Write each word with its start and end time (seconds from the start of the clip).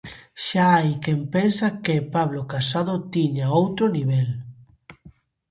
Xa 0.45 0.65
hai 0.75 0.89
quen 1.03 1.21
pensa 1.33 1.67
que 1.83 2.07
Pablo 2.15 2.41
Casado 2.53 2.95
tiña 3.15 3.45
outro 3.61 3.85
nivel. 3.97 4.27